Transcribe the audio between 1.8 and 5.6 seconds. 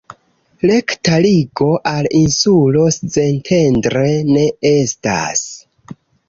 al insulo Szentendre ne estas.